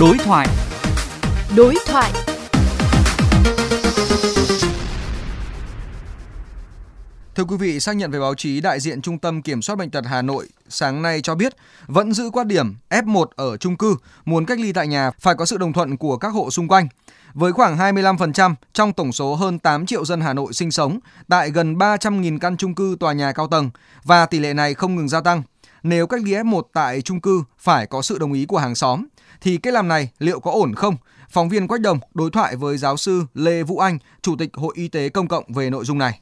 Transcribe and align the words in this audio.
Đối 0.00 0.18
thoại. 0.18 0.48
Đối 1.56 1.74
thoại. 1.86 2.12
Thưa 7.34 7.44
quý 7.44 7.56
vị, 7.56 7.80
xác 7.80 7.96
nhận 7.96 8.10
về 8.10 8.20
báo 8.20 8.34
chí, 8.34 8.60
đại 8.60 8.80
diện 8.80 9.02
Trung 9.02 9.18
tâm 9.18 9.42
Kiểm 9.42 9.62
soát 9.62 9.76
Bệnh 9.76 9.90
tật 9.90 10.04
Hà 10.06 10.22
Nội 10.22 10.48
sáng 10.68 11.02
nay 11.02 11.20
cho 11.22 11.34
biết 11.34 11.56
vẫn 11.86 12.12
giữ 12.12 12.30
quan 12.32 12.48
điểm 12.48 12.76
F1 12.90 13.26
ở 13.36 13.56
chung 13.56 13.76
cư 13.76 13.96
muốn 14.24 14.46
cách 14.46 14.60
ly 14.60 14.72
tại 14.72 14.86
nhà 14.86 15.10
phải 15.20 15.34
có 15.34 15.44
sự 15.44 15.58
đồng 15.58 15.72
thuận 15.72 15.96
của 15.96 16.16
các 16.16 16.28
hộ 16.28 16.50
xung 16.50 16.68
quanh. 16.68 16.88
Với 17.34 17.52
khoảng 17.52 17.76
25% 17.76 18.54
trong 18.72 18.92
tổng 18.92 19.12
số 19.12 19.34
hơn 19.34 19.58
8 19.58 19.86
triệu 19.86 20.04
dân 20.04 20.20
Hà 20.20 20.32
Nội 20.32 20.52
sinh 20.52 20.70
sống 20.70 20.98
tại 21.28 21.50
gần 21.50 21.74
300.000 21.74 22.38
căn 22.38 22.56
chung 22.56 22.74
cư 22.74 22.96
tòa 23.00 23.12
nhà 23.12 23.32
cao 23.32 23.48
tầng 23.48 23.70
và 24.04 24.26
tỷ 24.26 24.38
lệ 24.38 24.54
này 24.54 24.74
không 24.74 24.96
ngừng 24.96 25.08
gia 25.08 25.20
tăng. 25.20 25.42
Nếu 25.82 26.06
cách 26.06 26.20
ly 26.24 26.32
F1 26.32 26.62
tại 26.72 27.02
chung 27.02 27.20
cư 27.20 27.42
phải 27.58 27.86
có 27.86 28.02
sự 28.02 28.18
đồng 28.18 28.32
ý 28.32 28.46
của 28.46 28.58
hàng 28.58 28.74
xóm 28.74 29.06
thì 29.40 29.56
cách 29.56 29.74
làm 29.74 29.88
này 29.88 30.08
liệu 30.18 30.40
có 30.40 30.50
ổn 30.50 30.74
không? 30.74 30.96
Phóng 31.30 31.48
viên 31.48 31.68
Quách 31.68 31.80
Đồng 31.80 31.98
đối 32.14 32.30
thoại 32.30 32.56
với 32.56 32.76
giáo 32.76 32.96
sư 32.96 33.22
Lê 33.34 33.62
Vũ 33.62 33.78
Anh, 33.78 33.98
Chủ 34.22 34.36
tịch 34.38 34.50
Hội 34.54 34.72
Y 34.76 34.88
tế 34.88 35.08
Công 35.08 35.28
cộng 35.28 35.44
về 35.52 35.70
nội 35.70 35.84
dung 35.84 35.98
này. 35.98 36.20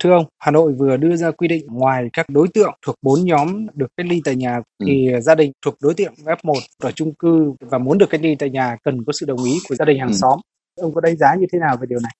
Thưa 0.00 0.12
ông, 0.12 0.24
Hà 0.38 0.50
Nội 0.50 0.72
vừa 0.72 0.96
đưa 0.96 1.16
ra 1.16 1.30
quy 1.30 1.48
định 1.48 1.66
ngoài 1.66 2.04
các 2.12 2.26
đối 2.28 2.48
tượng 2.54 2.72
thuộc 2.86 2.94
4 3.02 3.24
nhóm 3.24 3.66
được 3.74 3.86
cách 3.96 4.06
ly 4.06 4.20
tại 4.24 4.36
nhà 4.36 4.56
ừ. 4.78 4.84
thì 4.86 5.08
gia 5.22 5.34
đình 5.34 5.52
thuộc 5.62 5.74
đối 5.80 5.94
tượng 5.94 6.14
F1 6.24 6.60
ở 6.78 6.90
chung 6.92 7.14
cư 7.14 7.52
và 7.60 7.78
muốn 7.78 7.98
được 7.98 8.10
cách 8.10 8.20
ly 8.22 8.34
tại 8.38 8.50
nhà 8.50 8.76
cần 8.84 9.04
có 9.04 9.12
sự 9.12 9.26
đồng 9.26 9.44
ý 9.44 9.58
của 9.68 9.74
gia 9.74 9.84
đình 9.84 9.98
hàng 9.98 10.08
ừ. 10.08 10.14
xóm. 10.14 10.40
Ông 10.80 10.94
có 10.94 11.00
đánh 11.00 11.16
giá 11.16 11.34
như 11.34 11.46
thế 11.52 11.58
nào 11.58 11.76
về 11.80 11.86
điều 11.90 11.98
này? 12.00 12.12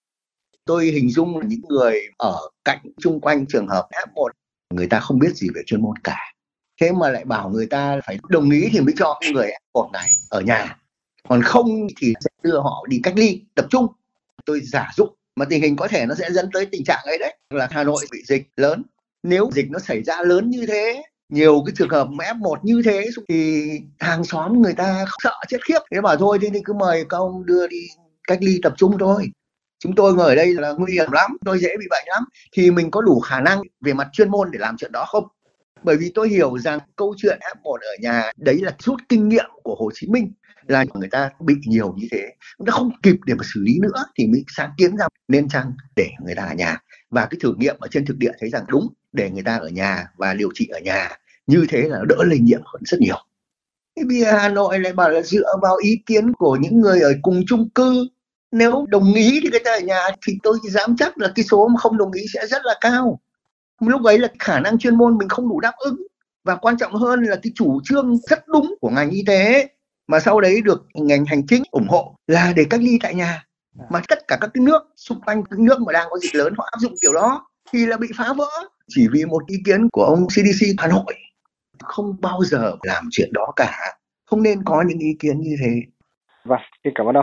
Tôi 0.64 0.84
hình 0.84 1.10
dung 1.10 1.38
là 1.38 1.46
những 1.48 1.60
người 1.69 2.00
ở 2.19 2.38
cạnh 2.64 2.80
chung 3.00 3.20
quanh 3.20 3.46
trường 3.46 3.69
hợp 3.69 3.88
F1 3.91 4.28
người 4.74 4.86
ta 4.86 5.00
không 5.00 5.19
biết 5.19 5.36
gì 5.36 5.48
về 5.55 5.62
chuyên 5.66 5.83
môn 5.83 5.96
cả. 6.05 6.16
Thế 6.80 6.92
mà 6.92 7.10
lại 7.10 7.24
bảo 7.24 7.51
người 7.51 7.66
ta 7.66 8.01
phải 8.06 8.19
đồng 8.28 8.51
ý 8.51 8.69
thì 8.73 8.80
mới 8.80 8.95
cho 8.98 9.20
người 9.33 9.51
F1 9.73 9.91
này 9.91 10.09
ở 10.28 10.41
nhà. 10.41 10.77
Còn 11.28 11.42
không 11.42 11.87
thì 12.00 12.14
sẽ 12.20 12.30
đưa 12.42 12.61
họ 12.61 12.84
đi 12.89 13.00
cách 13.03 13.14
ly, 13.17 13.42
tập 13.55 13.67
trung. 13.70 13.86
Tôi 14.47 14.61
giả 14.61 14.89
dụng 14.97 15.14
mà 15.36 15.45
tình 15.45 15.62
hình 15.62 15.77
có 15.77 15.89
thể 15.89 16.06
nó 16.06 16.14
sẽ 16.14 16.30
dẫn 16.30 16.50
tới 16.52 16.67
tình 16.67 16.84
trạng 16.84 17.05
ấy 17.05 17.19
đấy. 17.19 17.36
Là 17.50 17.69
Hà 17.70 17.84
Nội 17.84 18.06
bị 18.12 18.19
dịch 18.27 18.42
lớn. 18.56 18.83
Nếu 19.22 19.50
dịch 19.52 19.67
nó 19.70 19.78
xảy 19.78 20.02
ra 20.02 20.22
lớn 20.22 20.50
như 20.50 20.67
thế, 20.67 21.02
nhiều 21.28 21.62
cái 21.67 21.75
trường 21.78 21.89
hợp 21.89 22.08
F1 22.08 22.56
như 22.62 22.83
thế 22.84 23.06
thì 23.28 23.64
hàng 23.98 24.25
xóm 24.25 24.62
người 24.62 24.72
ta 24.72 25.05
sợ, 25.22 25.34
chết 25.48 25.64
khiếp. 25.64 25.78
Thế 25.92 26.00
bảo 26.00 26.17
thôi 26.17 26.39
thì 26.42 26.48
cứ 26.64 26.72
mời 26.72 27.05
các 27.08 27.17
ông 27.17 27.47
đưa 27.47 27.67
đi 27.67 27.80
cách 28.28 28.39
ly 28.41 28.61
tập 28.62 28.75
trung 28.77 28.97
thôi. 28.98 29.30
Chúng 29.78 29.95
tôi 29.95 30.14
ngồi 30.14 30.28
ở 30.28 30.34
đây 30.34 30.55
là 30.55 30.72
nguy 30.72 30.92
hiểm 30.92 31.12
lắm, 31.12 31.36
tôi 31.45 31.58
dễ 31.58 31.69
bị 31.78 31.86
bệnh 31.91 32.05
lắm. 32.06 32.25
Thì 32.52 32.70
mình 32.70 32.91
có 32.91 33.00
đủ 33.00 33.20
khả 33.20 33.41
năng 33.41 33.62
về 33.80 33.92
mặt 33.92 34.08
chuyên 34.12 34.30
môn 34.30 34.50
để 34.50 34.58
làm 34.58 34.77
chuyện 34.77 34.92
đó 34.92 35.05
không? 35.08 35.25
Bởi 35.84 35.96
vì 35.96 36.12
tôi 36.14 36.28
hiểu 36.28 36.58
rằng 36.58 36.78
câu 36.96 37.14
chuyện 37.18 37.38
F1 37.62 37.74
ở 37.74 37.96
nhà, 38.00 38.32
đấy 38.36 38.58
là 38.62 38.72
rút 38.78 39.00
kinh 39.08 39.28
nghiệm 39.28 39.50
của 39.62 39.77
Hồ 39.78 39.90
Chí 39.94 40.06
Minh, 40.06 40.32
là 40.66 40.84
người 40.94 41.08
ta 41.10 41.30
bị 41.40 41.54
nhiều 41.66 41.94
như 41.96 42.06
thế. 42.10 42.22
Người 42.58 42.66
ta 42.66 42.72
không 42.72 42.90
kịp 43.02 43.16
để 43.27 43.34
mà 43.34 43.44
xử 43.54 43.60
lý 43.60 43.78
nữa 43.82 44.05
thì 44.18 44.27
mới 44.27 44.44
sáng 44.56 44.70
kiến 44.78 44.96
ra 44.96 45.06
nên 45.28 45.48
chăng 45.48 45.72
để 45.96 46.10
người 46.24 46.34
ta 46.34 46.44
ở 46.44 46.55
nhà. 46.55 46.78
Và 47.10 47.27
cái 47.27 47.38
thử 47.42 47.55
nghiệm 47.58 47.77
ở 47.78 47.88
trên 47.90 48.06
thực 48.06 48.18
địa 48.18 48.32
thấy 48.40 48.50
rằng 48.50 48.64
đúng, 48.68 48.88
để 49.12 49.30
người 49.30 49.42
ta 49.42 49.56
ở 49.56 49.68
nhà 49.68 50.06
và 50.16 50.34
điều 50.34 50.48
trị 50.55 50.68
ở 50.72 50.78
nhà, 50.78 51.10
như 51.46 51.66
thế 51.68 51.82
là 51.82 51.98
đỡ 52.08 52.16
lây 52.24 52.38
nhiễm 52.38 52.60
hơn 52.64 52.82
rất 52.84 53.00
nhiều. 53.00 53.18
Thế 53.96 54.02
bây 54.08 54.20
giờ 54.20 54.32
Hà 54.32 54.48
Nội 54.48 54.78
lại 54.80 54.92
bảo 54.92 55.10
là 55.10 55.22
dựa 55.22 55.52
vào 55.62 55.77
ý 55.77 56.02
kiến 56.06 56.32
của 56.32 56.56
những 56.56 56.80
người 56.80 57.00
ở 57.00 57.12
cùng 57.22 57.42
chung 57.46 57.68
cư, 57.70 58.08
nếu 58.52 58.86
đồng 58.88 59.14
ý 59.14 59.40
thì 59.42 59.48
người 59.50 59.60
ta 59.64 59.72
ở 59.72 59.80
nhà 59.80 60.08
thì 60.27 60.38
tôi 60.42 60.58
dám 60.70 60.96
chắc 60.98 61.18
là 61.18 61.32
cái 61.34 61.44
số 61.44 61.68
mà 61.68 61.80
không 61.80 61.98
đồng 61.98 62.12
ý 62.12 62.22
sẽ 62.34 62.46
rất 62.46 62.62
là 62.64 62.74
cao 62.80 63.20
lúc 63.88 64.04
ấy 64.04 64.18
là 64.18 64.28
khả 64.38 64.60
năng 64.60 64.78
chuyên 64.78 64.94
môn 64.94 65.18
mình 65.18 65.28
không 65.28 65.48
đủ 65.48 65.60
đáp 65.60 65.72
ứng. 65.78 65.96
Và 66.44 66.56
quan 66.56 66.77
trọng 66.77 66.92
hơn 66.92 67.22
là 67.22 67.36
cái 67.42 67.52
chủ 67.54 67.80
trương 67.84 68.16
rất 68.16 68.48
đúng 68.48 68.74
của 68.80 68.90
ngành 68.90 69.10
y 69.10 69.22
tế 69.27 69.68
mà 70.06 70.20
sau 70.20 70.40
đấy 70.40 70.60
được 70.64 70.86
ngành 70.94 71.24
hành 71.24 71.46
chính 71.46 71.62
ủng 71.70 71.88
hộ 71.88 72.16
là 72.27 72.52
để 72.56 72.64
cách 72.70 72.80
ly 72.82 72.98
tại 73.02 73.14
nhà. 73.14 73.46
Mà 73.90 74.02
tất 74.08 74.28
cả 74.28 74.38
các 74.40 74.50
cái 74.55 74.64
nước 74.64 74.82
xung 74.96 75.20
quanh 75.20 75.44
các 75.50 75.58
nước 75.58 75.80
mà 75.80 75.92
đang 75.92 76.06
có 76.10 76.18
dịch 76.18 76.34
lớn 76.34 76.55
họ 76.58 76.68
áp 76.73 76.78
dụng 76.78 76.94
kiểu 77.02 77.12
đó 77.12 77.48
thì 77.73 77.86
là 77.86 77.96
bị 77.96 78.08
phá 78.17 78.33
vỡ. 78.33 78.48
Chỉ 78.89 79.08
vì 79.12 79.24
một 79.24 79.46
ý 79.46 79.56
kiến 79.64 79.89
của 79.92 80.05
ông 80.05 80.27
CDC 80.27 80.67
Hà 80.78 80.86
Nội. 80.86 81.14
Không 81.83 82.17
bao 82.20 82.44
giờ 82.44 82.77
làm 82.83 83.08
chuyện 83.11 83.30
đó 83.33 83.52
cả. 83.56 83.96
Không 84.27 84.42
nên 84.42 84.64
có 84.64 84.84
những 84.86 84.98
ý 84.98 85.17
kiến 85.18 85.40
như 85.40 85.56
thế. 85.61 85.80
Vâng 86.44 86.61
xin 86.84 86.92
cảm 86.96 87.06
ơn 87.06 87.14
ông 87.14 87.23